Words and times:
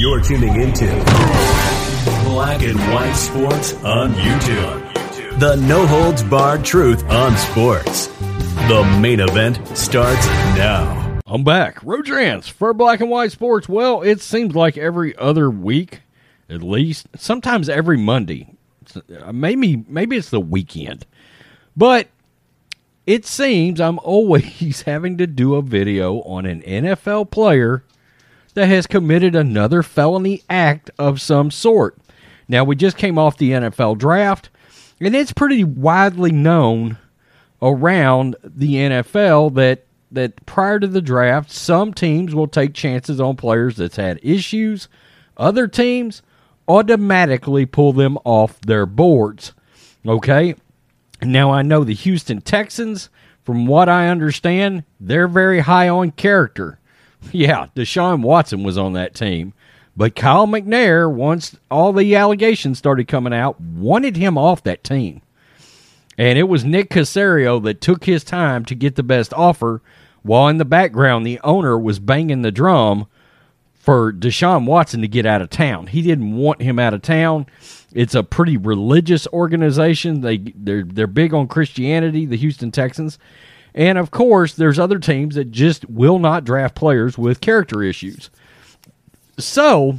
You're 0.00 0.22
tuning 0.22 0.58
into 0.58 0.86
Black 2.24 2.62
and 2.62 2.80
White 2.90 3.12
Sports 3.12 3.74
on 3.84 4.14
YouTube. 4.14 5.38
The 5.38 5.56
no 5.56 5.86
holds 5.86 6.22
barred 6.22 6.64
truth 6.64 7.04
on 7.10 7.36
sports. 7.36 8.06
The 8.06 8.98
main 8.98 9.20
event 9.20 9.58
starts 9.76 10.26
now. 10.56 11.20
I'm 11.26 11.44
back. 11.44 11.82
Rodrance 11.82 12.48
for 12.48 12.72
Black 12.72 13.00
and 13.00 13.10
White 13.10 13.32
Sports. 13.32 13.68
Well, 13.68 14.00
it 14.00 14.22
seems 14.22 14.54
like 14.54 14.78
every 14.78 15.14
other 15.18 15.50
week, 15.50 16.00
at 16.48 16.62
least, 16.62 17.06
sometimes 17.18 17.68
every 17.68 17.98
Monday. 17.98 18.54
Uh, 18.96 19.32
maybe 19.32 19.84
maybe 19.86 20.16
it's 20.16 20.30
the 20.30 20.40
weekend. 20.40 21.04
But 21.76 22.08
it 23.06 23.26
seems 23.26 23.82
I'm 23.82 23.98
always 24.02 24.80
having 24.80 25.18
to 25.18 25.26
do 25.26 25.56
a 25.56 25.62
video 25.62 26.22
on 26.22 26.46
an 26.46 26.62
NFL 26.62 27.30
player 27.30 27.84
that 28.54 28.66
has 28.66 28.86
committed 28.86 29.34
another 29.34 29.82
felony 29.82 30.42
act 30.48 30.90
of 30.98 31.20
some 31.20 31.50
sort. 31.50 31.98
Now, 32.48 32.64
we 32.64 32.76
just 32.76 32.96
came 32.96 33.18
off 33.18 33.36
the 33.36 33.52
NFL 33.52 33.98
draft, 33.98 34.50
and 35.00 35.14
it's 35.14 35.32
pretty 35.32 35.62
widely 35.64 36.32
known 36.32 36.98
around 37.62 38.36
the 38.42 38.74
NFL 38.74 39.54
that 39.54 39.86
that 40.12 40.44
prior 40.44 40.80
to 40.80 40.88
the 40.88 41.00
draft, 41.00 41.50
some 41.52 41.94
teams 41.94 42.34
will 42.34 42.48
take 42.48 42.74
chances 42.74 43.20
on 43.20 43.36
players 43.36 43.76
that's 43.76 43.96
had 43.96 44.18
issues. 44.22 44.88
Other 45.36 45.68
teams 45.68 46.22
automatically 46.66 47.64
pull 47.64 47.92
them 47.92 48.18
off 48.24 48.60
their 48.60 48.86
boards. 48.86 49.52
Okay? 50.04 50.56
Now 51.22 51.52
I 51.52 51.62
know 51.62 51.84
the 51.84 51.94
Houston 51.94 52.40
Texans, 52.40 53.08
from 53.44 53.66
what 53.66 53.88
I 53.88 54.08
understand, 54.08 54.84
they're 54.98 55.28
very 55.28 55.60
high 55.60 55.88
on 55.88 56.10
character. 56.10 56.79
Yeah, 57.32 57.66
Deshaun 57.76 58.22
Watson 58.22 58.62
was 58.62 58.78
on 58.78 58.94
that 58.94 59.14
team. 59.14 59.52
But 59.96 60.16
Kyle 60.16 60.46
McNair, 60.46 61.12
once 61.12 61.56
all 61.70 61.92
the 61.92 62.14
allegations 62.14 62.78
started 62.78 63.08
coming 63.08 63.34
out, 63.34 63.60
wanted 63.60 64.16
him 64.16 64.38
off 64.38 64.62
that 64.62 64.84
team. 64.84 65.20
And 66.16 66.38
it 66.38 66.44
was 66.44 66.64
Nick 66.64 66.90
Caserio 66.90 67.62
that 67.64 67.80
took 67.80 68.04
his 68.04 68.24
time 68.24 68.64
to 68.66 68.74
get 68.74 68.96
the 68.96 69.02
best 69.02 69.34
offer, 69.34 69.82
while 70.22 70.48
in 70.48 70.58
the 70.58 70.64
background, 70.64 71.26
the 71.26 71.40
owner 71.42 71.78
was 71.78 71.98
banging 71.98 72.42
the 72.42 72.52
drum 72.52 73.06
for 73.74 74.12
Deshaun 74.12 74.66
Watson 74.66 75.00
to 75.00 75.08
get 75.08 75.24
out 75.24 75.40
of 75.40 75.48
town. 75.48 75.86
He 75.86 76.02
didn't 76.02 76.36
want 76.36 76.60
him 76.60 76.78
out 76.78 76.92
of 76.92 77.02
town. 77.02 77.46
It's 77.92 78.14
a 78.14 78.22
pretty 78.22 78.56
religious 78.56 79.26
organization. 79.28 80.20
They 80.20 80.38
they're 80.38 80.84
they're 80.84 81.06
big 81.06 81.32
on 81.32 81.48
Christianity, 81.48 82.26
the 82.26 82.36
Houston 82.36 82.70
Texans. 82.70 83.18
And 83.74 83.98
of 83.98 84.10
course, 84.10 84.54
there's 84.54 84.78
other 84.78 84.98
teams 84.98 85.34
that 85.34 85.50
just 85.50 85.88
will 85.88 86.18
not 86.18 86.44
draft 86.44 86.74
players 86.74 87.16
with 87.16 87.40
character 87.40 87.82
issues. 87.82 88.30
So, 89.38 89.98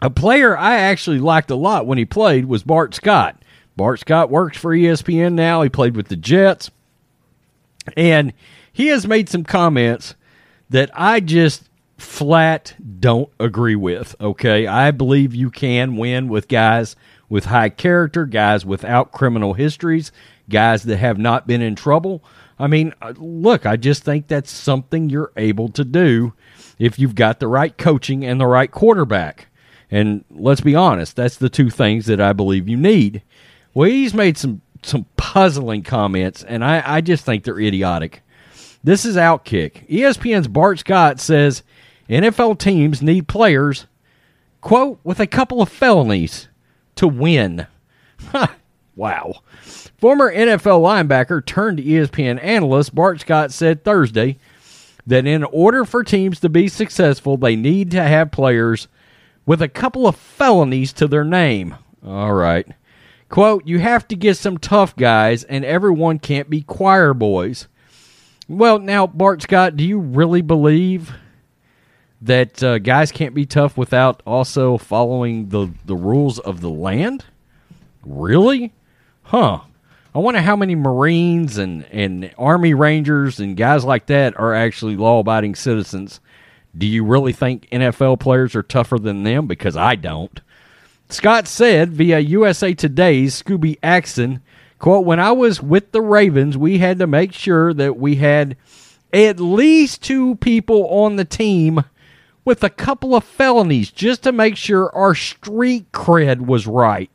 a 0.00 0.10
player 0.10 0.56
I 0.56 0.76
actually 0.76 1.18
liked 1.18 1.50
a 1.50 1.56
lot 1.56 1.86
when 1.86 1.98
he 1.98 2.04
played 2.04 2.46
was 2.46 2.62
Bart 2.62 2.94
Scott. 2.94 3.42
Bart 3.76 4.00
Scott 4.00 4.30
works 4.30 4.56
for 4.56 4.74
ESPN 4.74 5.34
now. 5.34 5.62
He 5.62 5.68
played 5.68 5.96
with 5.96 6.08
the 6.08 6.16
Jets. 6.16 6.70
And 7.96 8.32
he 8.72 8.88
has 8.88 9.06
made 9.06 9.28
some 9.28 9.44
comments 9.44 10.14
that 10.70 10.90
I 10.94 11.20
just 11.20 11.68
flat 11.96 12.74
don't 13.00 13.30
agree 13.38 13.76
with. 13.76 14.16
Okay. 14.20 14.66
I 14.66 14.90
believe 14.90 15.34
you 15.34 15.50
can 15.50 15.96
win 15.96 16.28
with 16.28 16.48
guys 16.48 16.96
with 17.28 17.46
high 17.46 17.68
character, 17.68 18.26
guys 18.26 18.64
without 18.64 19.12
criminal 19.12 19.54
histories, 19.54 20.12
guys 20.48 20.82
that 20.84 20.98
have 20.98 21.18
not 21.18 21.46
been 21.46 21.62
in 21.62 21.74
trouble. 21.74 22.22
I 22.64 22.66
mean, 22.66 22.94
uh, 23.02 23.12
look, 23.18 23.66
I 23.66 23.76
just 23.76 24.04
think 24.04 24.26
that's 24.26 24.50
something 24.50 25.10
you're 25.10 25.32
able 25.36 25.68
to 25.68 25.84
do 25.84 26.32
if 26.78 26.98
you've 26.98 27.14
got 27.14 27.38
the 27.38 27.46
right 27.46 27.76
coaching 27.76 28.24
and 28.24 28.40
the 28.40 28.46
right 28.46 28.70
quarterback. 28.70 29.48
And 29.90 30.24
let's 30.30 30.62
be 30.62 30.74
honest, 30.74 31.14
that's 31.14 31.36
the 31.36 31.50
two 31.50 31.68
things 31.68 32.06
that 32.06 32.22
I 32.22 32.32
believe 32.32 32.66
you 32.66 32.78
need. 32.78 33.20
Well, 33.74 33.90
he's 33.90 34.14
made 34.14 34.38
some 34.38 34.62
some 34.82 35.04
puzzling 35.18 35.82
comments, 35.82 36.42
and 36.42 36.64
I, 36.64 36.82
I 36.86 37.00
just 37.02 37.26
think 37.26 37.44
they're 37.44 37.60
idiotic. 37.60 38.22
This 38.82 39.04
is 39.04 39.16
Outkick. 39.16 39.86
ESPN's 39.86 40.48
Bart 40.48 40.78
Scott 40.78 41.20
says 41.20 41.64
NFL 42.08 42.58
teams 42.58 43.02
need 43.02 43.28
players, 43.28 43.86
quote, 44.62 45.00
with 45.04 45.20
a 45.20 45.26
couple 45.26 45.60
of 45.60 45.68
felonies 45.68 46.48
to 46.96 47.06
win. 47.06 47.66
wow. 48.96 49.40
Former 49.98 50.32
NFL 50.32 50.80
linebacker 50.80 51.44
turned 51.44 51.78
ESPN 51.78 52.42
analyst 52.42 52.94
Bart 52.94 53.20
Scott 53.20 53.52
said 53.52 53.84
Thursday 53.84 54.38
that 55.06 55.26
in 55.26 55.44
order 55.44 55.84
for 55.84 56.02
teams 56.02 56.40
to 56.40 56.48
be 56.48 56.68
successful, 56.68 57.36
they 57.36 57.56
need 57.56 57.90
to 57.90 58.02
have 58.02 58.30
players 58.30 58.88
with 59.46 59.60
a 59.60 59.68
couple 59.68 60.06
of 60.06 60.16
felonies 60.16 60.92
to 60.94 61.06
their 61.06 61.24
name. 61.24 61.74
All 62.04 62.32
right. 62.34 62.66
Quote, 63.28 63.66
you 63.66 63.78
have 63.80 64.06
to 64.08 64.16
get 64.16 64.36
some 64.36 64.58
tough 64.58 64.94
guys, 64.96 65.44
and 65.44 65.64
everyone 65.64 66.18
can't 66.18 66.48
be 66.48 66.62
choir 66.62 67.14
boys. 67.14 67.66
Well, 68.48 68.78
now, 68.78 69.06
Bart 69.06 69.42
Scott, 69.42 69.76
do 69.76 69.84
you 69.84 69.98
really 69.98 70.42
believe 70.42 71.12
that 72.20 72.62
uh, 72.62 72.78
guys 72.78 73.10
can't 73.10 73.34
be 73.34 73.46
tough 73.46 73.76
without 73.76 74.22
also 74.26 74.78
following 74.78 75.48
the, 75.48 75.70
the 75.84 75.96
rules 75.96 76.38
of 76.38 76.60
the 76.60 76.70
land? 76.70 77.24
Really? 78.04 78.72
Huh. 79.24 79.60
I 80.14 80.18
wonder 80.18 80.40
how 80.40 80.54
many 80.54 80.76
Marines 80.76 81.58
and, 81.58 81.84
and 81.86 82.32
Army 82.38 82.72
Rangers 82.72 83.40
and 83.40 83.56
guys 83.56 83.84
like 83.84 84.06
that 84.06 84.38
are 84.38 84.54
actually 84.54 84.96
law 84.96 85.18
abiding 85.18 85.56
citizens. 85.56 86.20
Do 86.76 86.86
you 86.86 87.04
really 87.04 87.32
think 87.32 87.68
NFL 87.70 88.20
players 88.20 88.54
are 88.54 88.62
tougher 88.62 88.98
than 88.98 89.24
them? 89.24 89.46
Because 89.46 89.76
I 89.76 89.96
don't. 89.96 90.40
Scott 91.08 91.48
said 91.48 91.92
via 91.92 92.20
USA 92.20 92.74
Today's 92.74 93.42
Scooby 93.42 93.80
Axson, 93.80 94.40
quote, 94.78 95.04
When 95.04 95.18
I 95.18 95.32
was 95.32 95.60
with 95.60 95.90
the 95.90 96.02
Ravens, 96.02 96.56
we 96.56 96.78
had 96.78 96.98
to 97.00 97.06
make 97.06 97.32
sure 97.32 97.74
that 97.74 97.96
we 97.96 98.16
had 98.16 98.56
at 99.12 99.40
least 99.40 100.02
two 100.02 100.36
people 100.36 100.86
on 100.88 101.16
the 101.16 101.24
team 101.24 101.82
with 102.44 102.62
a 102.62 102.70
couple 102.70 103.16
of 103.16 103.24
felonies 103.24 103.90
just 103.90 104.22
to 104.24 104.32
make 104.32 104.56
sure 104.56 104.94
our 104.94 105.14
street 105.14 105.90
cred 105.92 106.42
was 106.46 106.66
right. 106.66 107.10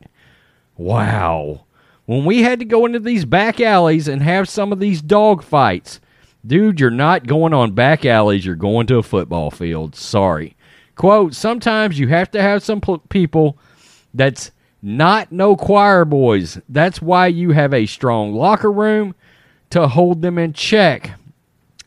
Wow 0.76 1.64
when 2.10 2.24
we 2.24 2.42
had 2.42 2.58
to 2.58 2.64
go 2.64 2.86
into 2.86 2.98
these 2.98 3.24
back 3.24 3.60
alleys 3.60 4.08
and 4.08 4.20
have 4.20 4.48
some 4.48 4.72
of 4.72 4.80
these 4.80 5.00
dog 5.00 5.44
fights, 5.44 6.00
dude, 6.44 6.80
you're 6.80 6.90
not 6.90 7.28
going 7.28 7.54
on 7.54 7.70
back 7.70 8.04
alleys, 8.04 8.44
you're 8.44 8.56
going 8.56 8.88
to 8.88 8.98
a 8.98 9.02
football 9.04 9.52
field. 9.52 9.94
Sorry. 9.94 10.56
Quote, 10.96 11.34
sometimes 11.34 12.00
you 12.00 12.08
have 12.08 12.28
to 12.32 12.42
have 12.42 12.64
some 12.64 12.80
p- 12.80 13.00
people 13.10 13.56
that's 14.12 14.50
not 14.82 15.30
no 15.30 15.54
choir 15.54 16.04
boys. 16.04 16.58
That's 16.68 17.00
why 17.00 17.28
you 17.28 17.52
have 17.52 17.72
a 17.72 17.86
strong 17.86 18.34
locker 18.34 18.72
room 18.72 19.14
to 19.70 19.86
hold 19.86 20.20
them 20.20 20.36
in 20.36 20.52
check. 20.52 21.12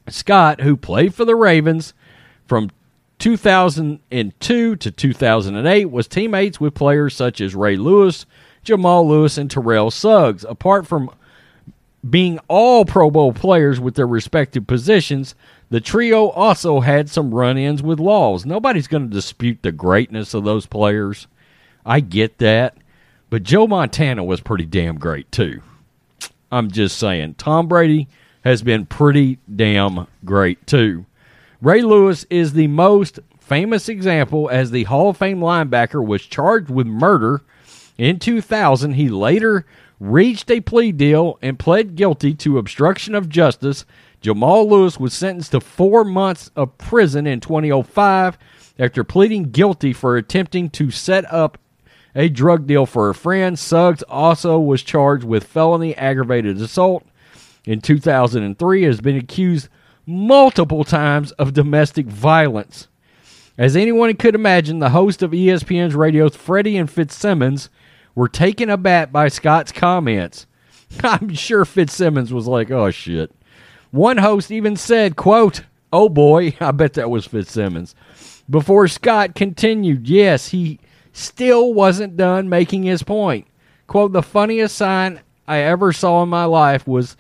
Scott, 0.08 0.62
who 0.62 0.78
played 0.78 1.14
for 1.14 1.26
the 1.26 1.36
Ravens 1.36 1.94
from 2.48 2.72
2002 3.20 4.76
to 4.78 4.92
2008, 4.92 5.92
was 5.92 6.08
teammates 6.08 6.62
with 6.62 6.74
players 6.74 7.14
such 7.14 7.42
as 7.42 7.56
Ray 7.56 7.76
Lewis, 7.76 8.26
Jamal 8.64 9.08
Lewis, 9.08 9.38
and 9.38 9.50
Terrell 9.50 9.92
Suggs. 9.92 10.46
Apart 10.48 10.88
from 10.88 11.10
being 12.10 12.40
all 12.48 12.86
Pro 12.86 13.10
Bowl 13.10 13.34
players 13.34 13.80
with 13.80 13.96
their 13.96 14.08
respective 14.08 14.68
positions, 14.68 15.36
the 15.70 15.82
trio 15.82 16.30
also 16.30 16.82
had 16.82 17.10
some 17.10 17.34
run 17.34 17.58
ins 17.58 17.82
with 17.82 18.00
laws. 18.00 18.46
Nobody's 18.46 18.88
going 18.88 19.10
to 19.10 19.14
dispute 19.14 19.60
the 19.62 19.72
greatness 19.72 20.34
of 20.34 20.44
those 20.44 20.66
players. 20.66 21.28
I 21.86 22.00
get 22.00 22.38
that. 22.40 22.78
But 23.30 23.44
Joe 23.44 23.66
Montana 23.66 24.24
was 24.24 24.42
pretty 24.42 24.66
damn 24.66 25.00
great, 25.00 25.32
too. 25.32 25.62
I'm 26.52 26.70
just 26.70 26.98
saying. 26.98 27.36
Tom 27.36 27.68
Brady 27.68 28.08
has 28.44 28.62
been 28.62 28.86
pretty 28.86 29.40
damn 29.56 30.06
great, 30.24 30.68
too. 30.68 31.06
Ray 31.60 31.82
Lewis 31.82 32.26
is 32.30 32.54
the 32.54 32.68
most 32.68 33.20
famous 33.40 33.90
example 33.90 34.50
as 34.52 34.70
the 34.70 34.84
Hall 34.84 35.10
of 35.10 35.18
Fame 35.18 35.40
linebacker 35.40 36.06
was 36.06 36.22
charged 36.22 36.70
with 36.70 36.86
murder 36.86 37.42
in 37.98 38.20
2000, 38.20 38.94
he 38.94 39.10
later 39.10 39.66
reached 40.00 40.50
a 40.52 40.62
plea 40.62 40.92
deal 40.92 41.38
and 41.42 41.60
pled 41.60 41.96
guilty 41.96 42.34
to 42.36 42.58
obstruction 42.58 43.16
of 43.16 43.30
justice. 43.30 43.86
Jamal 44.22 44.68
Lewis 44.70 45.00
was 45.00 45.14
sentenced 45.14 45.52
to 45.52 45.62
four 45.62 46.04
months 46.04 46.50
of 46.56 46.78
prison 46.78 47.28
in 47.28 47.40
2005 47.40 48.38
after 48.80 49.04
pleading 49.04 49.52
guilty 49.52 49.94
for 49.94 50.18
attempting 50.18 50.70
to 50.72 50.92
set 50.92 51.32
up 51.32 51.58
a 52.16 52.30
drug 52.30 52.68
deal 52.68 52.86
for 52.86 53.10
a 53.10 53.16
friend. 53.16 53.58
Suggs 53.58 54.04
also 54.04 54.60
was 54.60 54.84
charged 54.84 55.24
with 55.24 55.44
felony 55.44 55.96
aggravated 55.96 56.62
assault 56.62 57.06
in 57.66 57.82
2003 57.82 58.84
has 58.84 59.02
been 59.02 59.18
accused 59.18 59.70
multiple 60.06 60.84
times 60.84 61.32
of 61.34 61.54
domestic 61.54 62.06
violence. 62.08 62.88
As 63.58 63.76
anyone 63.76 64.16
could 64.16 64.36
imagine, 64.36 64.80
the 64.80 64.90
host 64.90 65.22
of 65.22 65.32
ESPN's 65.32 65.96
radio's 65.96 66.36
Freddie 66.36 66.78
and 66.78 66.90
Fitzsimmons 66.90 67.70
were 68.16 68.28
taken 68.28 68.70
aback 68.70 69.12
by 69.12 69.28
Scott's 69.28 69.72
comments. 69.72 70.48
I'm 71.04 71.34
sure 71.34 71.66
Fitzsimmons 71.66 72.34
was 72.34 72.48
like, 72.48 72.72
oh 72.72 72.92
shit. 72.92 73.32
One 73.92 74.18
host 74.18 74.52
even 74.52 74.76
said, 74.76 75.16
quote, 75.16 75.64
Oh 75.92 76.10
boy, 76.10 76.56
I 76.60 76.72
bet 76.72 76.94
that 76.94 77.12
was 77.12 77.28
Fitzsimmons. 77.28 77.96
Before 78.50 78.88
Scott 78.88 79.36
continued, 79.36 80.10
yes, 80.10 80.50
he 80.50 80.80
still 81.14 81.74
wasn't 81.74 82.18
done 82.18 82.50
making 82.50 82.84
his 82.84 83.04
point. 83.04 83.48
Quote, 83.88 84.12
the 84.12 84.24
funniest 84.24 84.76
sign 84.76 85.22
I 85.48 85.60
ever 85.60 85.94
saw 85.94 86.24
in 86.24 86.30
my 86.30 86.46
life 86.46 86.88
was 86.88 87.16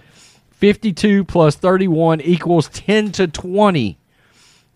52 0.51 1.23
plus 1.25 1.55
31 1.55 2.21
equals 2.21 2.69
10 2.69 3.11
to 3.13 3.27
20. 3.27 3.97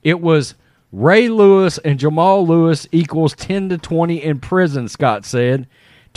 It 0.04 0.22
was 0.22 0.54
Ray 0.92 1.28
Lewis 1.28 1.78
and 1.80 2.00
Jamal 2.00 2.46
Lewis 2.46 2.88
equals 2.92 3.34
10 3.36 3.70
to 3.70 3.78
20 3.78 4.24
in 4.24 4.40
prison, 4.40 4.88
Scott 4.88 5.26
said. 5.26 5.68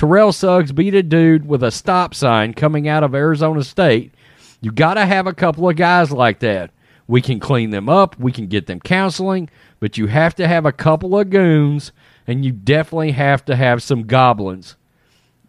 Terrell 0.00 0.32
Suggs 0.32 0.72
beat 0.72 0.94
a 0.94 1.02
dude 1.02 1.46
with 1.46 1.62
a 1.62 1.70
stop 1.70 2.14
sign 2.14 2.54
coming 2.54 2.88
out 2.88 3.04
of 3.04 3.14
Arizona 3.14 3.62
State. 3.62 4.14
You 4.62 4.72
got 4.72 4.94
to 4.94 5.04
have 5.04 5.26
a 5.26 5.34
couple 5.34 5.68
of 5.68 5.76
guys 5.76 6.10
like 6.10 6.38
that. 6.38 6.70
We 7.06 7.20
can 7.20 7.38
clean 7.38 7.68
them 7.68 7.90
up, 7.90 8.18
we 8.18 8.32
can 8.32 8.46
get 8.46 8.66
them 8.66 8.80
counseling, 8.80 9.50
but 9.78 9.98
you 9.98 10.06
have 10.06 10.34
to 10.36 10.48
have 10.48 10.64
a 10.64 10.72
couple 10.72 11.18
of 11.18 11.28
goons, 11.28 11.92
and 12.26 12.46
you 12.46 12.50
definitely 12.50 13.10
have 13.10 13.44
to 13.44 13.54
have 13.54 13.82
some 13.82 14.04
goblins. 14.04 14.76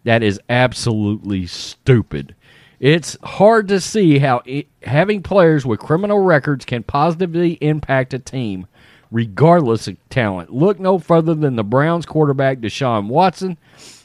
That 0.04 0.22
is 0.22 0.38
absolutely 0.50 1.46
stupid. 1.46 2.34
It's 2.78 3.16
hard 3.22 3.68
to 3.68 3.80
see 3.80 4.18
how 4.18 4.42
it, 4.44 4.66
having 4.82 5.22
players 5.22 5.64
with 5.64 5.80
criminal 5.80 6.18
records 6.18 6.66
can 6.66 6.82
positively 6.82 7.52
impact 7.62 8.12
a 8.12 8.18
team, 8.18 8.66
regardless 9.10 9.88
of 9.88 9.96
talent. 10.10 10.52
Look 10.52 10.78
no 10.78 10.98
further 10.98 11.34
than 11.34 11.56
the 11.56 11.64
Browns 11.64 12.04
quarterback 12.04 12.58
Deshaun 12.58 13.08
Watson, 13.08 13.56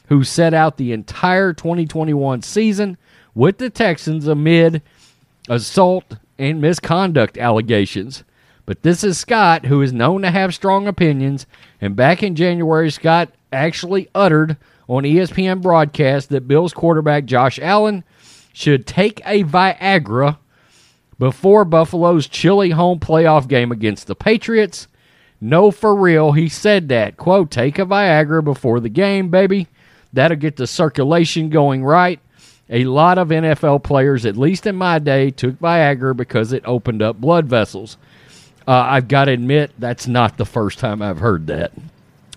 who 0.08 0.24
set 0.24 0.54
out 0.54 0.76
the 0.76 0.92
entire 0.92 1.52
2021 1.52 2.42
season 2.42 2.96
with 3.34 3.58
the 3.58 3.70
Texans 3.70 4.26
amid 4.26 4.82
assault 5.48 6.16
and 6.38 6.60
misconduct 6.60 7.38
allegations. 7.38 8.24
But 8.66 8.82
this 8.82 9.02
is 9.02 9.18
Scott, 9.18 9.66
who 9.66 9.80
is 9.80 9.92
known 9.92 10.22
to 10.22 10.30
have 10.30 10.54
strong 10.54 10.86
opinions. 10.86 11.46
And 11.80 11.96
back 11.96 12.22
in 12.22 12.34
January, 12.34 12.90
Scott 12.90 13.30
actually 13.52 14.08
uttered 14.14 14.56
on 14.88 15.04
ESPN 15.04 15.62
broadcast 15.62 16.28
that 16.30 16.48
Bills 16.48 16.72
quarterback 16.72 17.24
Josh 17.24 17.58
Allen 17.58 18.04
should 18.52 18.86
take 18.86 19.20
a 19.24 19.44
Viagra 19.44 20.38
before 21.18 21.64
Buffalo's 21.64 22.28
chilly 22.28 22.70
home 22.70 22.98
playoff 22.98 23.48
game 23.48 23.72
against 23.72 24.06
the 24.06 24.14
Patriots. 24.14 24.88
No, 25.40 25.70
for 25.70 25.94
real, 25.94 26.32
he 26.32 26.48
said 26.48 26.88
that. 26.88 27.16
Quote, 27.16 27.50
take 27.50 27.78
a 27.78 27.86
Viagra 27.86 28.42
before 28.42 28.80
the 28.80 28.88
game, 28.88 29.30
baby. 29.30 29.68
That'll 30.12 30.36
get 30.36 30.56
the 30.56 30.66
circulation 30.66 31.50
going 31.50 31.84
right. 31.84 32.20
A 32.70 32.84
lot 32.84 33.18
of 33.18 33.28
NFL 33.28 33.82
players, 33.82 34.26
at 34.26 34.36
least 34.36 34.66
in 34.66 34.76
my 34.76 34.98
day, 34.98 35.30
took 35.30 35.58
Viagra 35.58 36.16
because 36.16 36.52
it 36.52 36.62
opened 36.66 37.02
up 37.02 37.20
blood 37.20 37.46
vessels. 37.46 37.96
Uh, 38.66 38.72
I've 38.72 39.08
got 39.08 39.24
to 39.26 39.32
admit, 39.32 39.70
that's 39.78 40.06
not 40.06 40.36
the 40.36 40.44
first 40.44 40.78
time 40.78 41.00
I've 41.00 41.20
heard 41.20 41.46
that. 41.46 41.72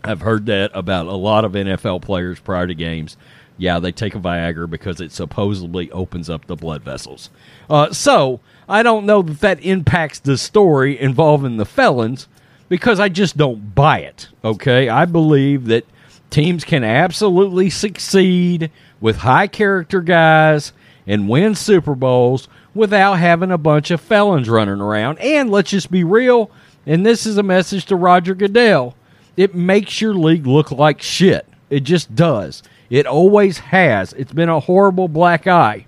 I've 0.04 0.22
heard 0.22 0.46
that 0.46 0.72
about 0.74 1.08
a 1.08 1.16
lot 1.16 1.44
of 1.44 1.52
NFL 1.52 2.02
players 2.02 2.40
prior 2.40 2.68
to 2.68 2.74
games. 2.74 3.18
Yeah, 3.58 3.80
they 3.80 3.92
take 3.92 4.16
a 4.16 4.20
Viagra 4.20 4.70
because 4.70 5.02
it 5.02 5.12
supposedly 5.12 5.92
opens 5.92 6.30
up 6.30 6.48
the 6.48 6.56
blood 6.56 6.84
vessels. 6.84 7.30
Uh, 7.70 7.92
so 7.92 8.40
I 8.68 8.82
don't 8.82 9.06
know 9.06 9.22
that 9.22 9.42
that 9.42 9.64
impacts 9.64 10.20
the 10.20 10.38
story 10.38 11.00
involving 11.00 11.58
the 11.58 11.66
felons 11.66 12.28
because 12.70 13.00
I 13.00 13.10
just 13.10 13.36
don't 13.36 13.76
buy 13.76 14.00
it. 14.00 14.30
Okay, 14.44 14.88
I 14.88 15.04
believe 15.06 15.66
that 15.66 15.86
teams 16.32 16.64
can 16.64 16.84
absolutely 16.84 17.70
succeed 17.70 18.72
with 19.00 19.18
high 19.18 19.48
character 19.48 20.02
guys 20.02 20.74
and 21.06 21.30
win 21.30 21.54
Super 21.54 21.94
Bowls 21.94 22.48
without 22.74 23.16
having 23.16 23.52
a 23.52 23.58
bunch 23.58 23.92
of 23.92 24.02
felons 24.02 24.50
running 24.50 24.82
around. 24.82 25.20
And 25.20 25.52
let's 25.52 25.70
just 25.70 25.92
be 25.92 26.04
real, 26.04 26.50
and 26.88 27.06
this 27.06 27.28
is 27.28 27.38
a 27.38 27.44
message 27.44 27.86
to 27.86 27.96
Roger 27.96 28.34
Goodell 28.34 28.96
it 29.38 29.56
makes 29.56 30.02
your 30.02 30.14
league 30.14 30.46
look 30.46 30.72
like 30.72 31.02
shit. 31.02 31.48
It 31.70 31.82
just 31.82 32.14
does. 32.16 32.64
It 32.90 33.08
always 33.08 33.60
has. 33.60 34.14
It's 34.14 34.34
been 34.34 34.50
a 34.50 34.60
horrible 34.60 35.08
black 35.08 35.48
eye. 35.48 35.86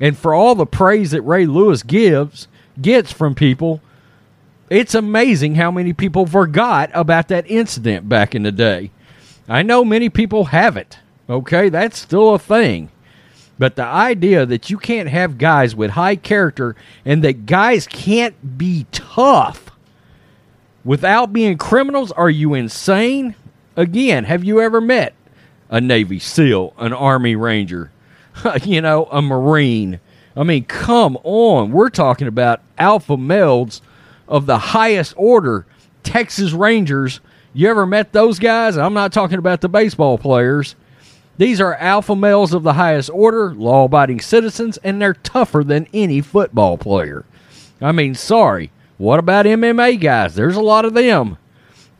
And 0.00 0.16
for 0.16 0.34
all 0.34 0.54
the 0.54 0.66
praise 0.66 1.12
that 1.12 1.22
Ray 1.22 1.46
Lewis 1.46 1.82
gives 1.82 2.48
gets 2.80 3.10
from 3.10 3.34
people, 3.34 3.80
it's 4.68 4.94
amazing 4.94 5.54
how 5.54 5.70
many 5.70 5.92
people 5.92 6.26
forgot 6.26 6.90
about 6.92 7.28
that 7.28 7.50
incident 7.50 8.08
back 8.08 8.34
in 8.34 8.42
the 8.42 8.52
day. 8.52 8.90
I 9.48 9.62
know 9.62 9.84
many 9.84 10.08
people 10.08 10.46
have 10.46 10.76
it. 10.76 10.98
Okay, 11.28 11.68
that's 11.68 11.98
still 11.98 12.34
a 12.34 12.38
thing. 12.38 12.90
But 13.58 13.76
the 13.76 13.84
idea 13.84 14.46
that 14.46 14.68
you 14.70 14.78
can't 14.78 15.08
have 15.08 15.38
guys 15.38 15.76
with 15.76 15.92
high 15.92 16.16
character 16.16 16.74
and 17.04 17.22
that 17.22 17.46
guys 17.46 17.86
can't 17.86 18.58
be 18.58 18.86
tough 18.90 19.70
without 20.84 21.32
being 21.32 21.56
criminals, 21.56 22.10
are 22.12 22.30
you 22.30 22.54
insane? 22.54 23.34
Again, 23.76 24.24
have 24.24 24.44
you 24.44 24.60
ever 24.60 24.80
met 24.80 25.14
a 25.68 25.80
Navy 25.80 26.18
SEAL, 26.18 26.74
an 26.78 26.92
Army 26.92 27.36
Ranger, 27.36 27.90
you 28.64 28.80
know, 28.80 29.06
a 29.06 29.22
Marine? 29.22 30.00
I 30.36 30.42
mean, 30.42 30.64
come 30.64 31.16
on. 31.22 31.70
We're 31.70 31.90
talking 31.90 32.26
about 32.26 32.60
alpha 32.76 33.16
males 33.16 33.82
of 34.26 34.46
the 34.46 34.58
highest 34.58 35.14
order, 35.16 35.64
Texas 36.02 36.52
Rangers. 36.52 37.20
You 37.56 37.70
ever 37.70 37.86
met 37.86 38.12
those 38.12 38.40
guys? 38.40 38.76
I'm 38.76 38.94
not 38.94 39.12
talking 39.12 39.38
about 39.38 39.60
the 39.60 39.68
baseball 39.68 40.18
players. 40.18 40.74
These 41.38 41.60
are 41.60 41.76
alpha 41.76 42.16
males 42.16 42.52
of 42.52 42.64
the 42.64 42.72
highest 42.72 43.10
order, 43.10 43.54
law 43.54 43.84
abiding 43.84 44.20
citizens, 44.20 44.76
and 44.78 45.00
they're 45.00 45.14
tougher 45.14 45.62
than 45.62 45.86
any 45.94 46.20
football 46.20 46.76
player. 46.76 47.24
I 47.80 47.92
mean, 47.92 48.16
sorry. 48.16 48.72
What 48.98 49.20
about 49.20 49.46
MMA 49.46 50.00
guys? 50.00 50.34
There's 50.34 50.56
a 50.56 50.60
lot 50.62 50.84
of 50.84 50.94
them 50.94 51.38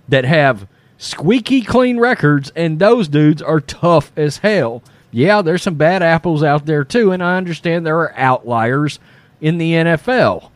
that 0.08 0.24
have 0.24 0.66
squeaky 0.98 1.62
clean 1.62 2.00
records, 2.00 2.50
and 2.56 2.80
those 2.80 3.06
dudes 3.06 3.40
are 3.40 3.60
tough 3.60 4.10
as 4.16 4.38
hell. 4.38 4.82
Yeah, 5.12 5.40
there's 5.40 5.62
some 5.62 5.76
bad 5.76 6.02
apples 6.02 6.42
out 6.42 6.66
there 6.66 6.82
too, 6.82 7.12
and 7.12 7.22
I 7.22 7.36
understand 7.36 7.86
there 7.86 8.00
are 8.00 8.14
outliers 8.16 8.98
in 9.40 9.58
the 9.58 9.72
NFL. 9.72 10.50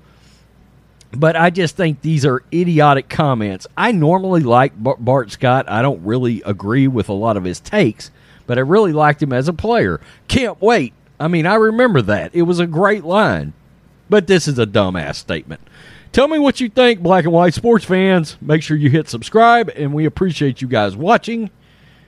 But 1.13 1.37
I 1.37 1.51
just 1.51 1.77
think 1.77 2.03
these 2.03 2.27
are 2.27 2.43
idiotic 2.53 3.09
comments. 3.09 3.67
I 3.77 3.93
normally 3.93 4.43
like 4.43 4.73
Bart 4.77 5.31
Scott. 5.31 5.69
I 5.69 5.81
don't 5.81 6.05
really 6.05 6.43
agree 6.45 6.87
with 6.87 7.09
a 7.09 7.15
lot 7.15 7.37
of 7.37 7.45
his 7.45 7.61
takes, 7.61 8.11
but 8.47 8.59
I 8.59 8.63
really 8.63 8.93
liked 8.93 9.23
him 9.23 9.33
as 9.33 9.49
a 9.49 9.55
player. 9.55 10.01
Can't 10.29 10.61
wait. 10.61 10.93
I 11.19 11.29
mean, 11.29 11.47
I 11.47 11.55
remember 11.55 12.03
that. 12.03 12.35
It 12.35 12.43
was 12.43 12.61
a 12.61 12.67
great 12.67 13.05
line. 13.05 13.55
But 14.11 14.27
this 14.27 14.49
is 14.49 14.59
a 14.59 14.67
dumbass 14.67 15.17
statement. 15.17 15.61
Tell 16.13 16.29
me 16.29 16.39
what 16.39 16.61
you 16.61 16.69
think, 16.69 17.01
black 17.01 17.25
and 17.25 17.33
white 17.33 17.55
sports 17.55 17.85
fans. 17.85 18.37
Make 18.41 18.63
sure 18.63 18.77
you 18.77 18.89
hit 18.89 19.09
subscribe, 19.09 19.71
and 19.77 19.93
we 19.93 20.07
appreciate 20.07 20.63
you 20.63 20.69
guys 20.69 20.97
watching. 20.97 21.51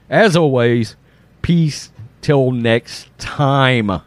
As 0.09 0.35
always, 0.35 0.95
peace 1.41 1.91
till 2.21 2.51
next 2.51 3.07
time. 3.19 3.91
I'm 3.91 4.01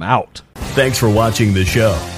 out. 0.00 0.42
Thanks 0.54 0.98
for 0.98 1.10
watching 1.10 1.54
the 1.54 1.64
show. 1.64 2.17